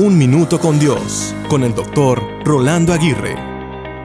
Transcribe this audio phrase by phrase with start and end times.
[0.00, 3.34] Un Minuto con Dios, con el doctor Rolando Aguirre.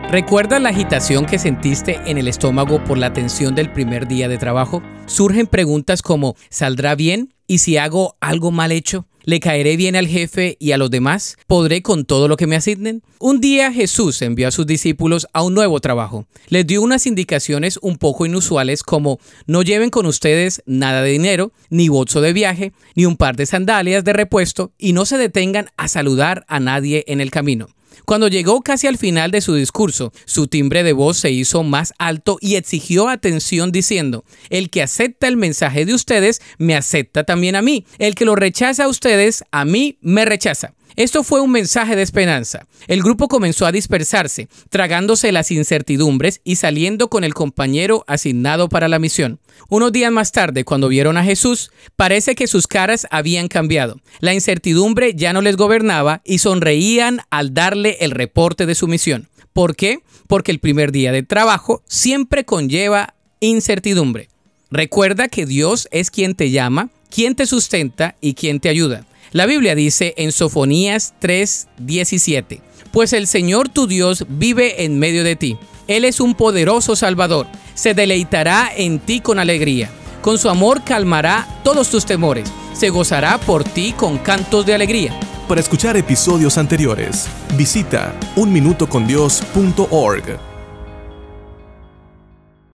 [0.09, 4.39] ¿Recuerdas la agitación que sentiste en el estómago por la tensión del primer día de
[4.39, 4.81] trabajo?
[5.05, 7.35] Surgen preguntas como ¿saldrá bien?
[7.45, 9.05] ¿Y si hago algo mal hecho?
[9.25, 11.37] ¿Le caeré bien al jefe y a los demás?
[11.47, 13.03] ¿Podré con todo lo que me asignen?
[13.19, 16.27] Un día Jesús envió a sus discípulos a un nuevo trabajo.
[16.49, 21.53] Les dio unas indicaciones un poco inusuales como no lleven con ustedes nada de dinero,
[21.69, 25.67] ni bolso de viaje, ni un par de sandalias de repuesto y no se detengan
[25.77, 27.69] a saludar a nadie en el camino.
[28.05, 31.93] Cuando llegó casi al final de su discurso, su timbre de voz se hizo más
[31.97, 37.55] alto y exigió atención diciendo, el que acepta el mensaje de ustedes, me acepta también
[37.55, 37.85] a mí.
[37.97, 40.73] El que lo rechaza a ustedes, a mí me rechaza.
[40.95, 42.67] Esto fue un mensaje de esperanza.
[42.87, 48.87] El grupo comenzó a dispersarse, tragándose las incertidumbres y saliendo con el compañero asignado para
[48.87, 49.39] la misión.
[49.69, 53.99] Unos días más tarde, cuando vieron a Jesús, parece que sus caras habían cambiado.
[54.19, 59.29] La incertidumbre ya no les gobernaba y sonreían al darle el reporte de su misión.
[59.53, 59.99] ¿Por qué?
[60.27, 64.29] Porque el primer día de trabajo siempre conlleva incertidumbre.
[64.71, 69.05] Recuerda que Dios es quien te llama, quien te sustenta y quien te ayuda.
[69.33, 75.35] La Biblia dice en Sofonías 3:17, pues el Señor tu Dios vive en medio de
[75.35, 75.57] ti.
[75.87, 79.89] Él es un poderoso Salvador, se deleitará en ti con alegría.
[80.21, 85.19] Con su amor calmará todos tus temores, se gozará por ti con cantos de alegría.
[85.47, 90.52] Para escuchar episodios anteriores, visita unminutocondios.org.